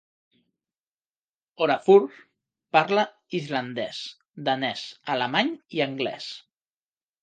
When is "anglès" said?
5.91-6.37